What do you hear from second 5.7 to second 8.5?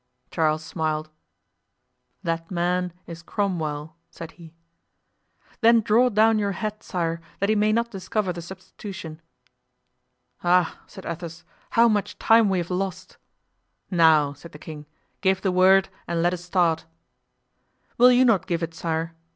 draw down your hat, sire, that he may not discover the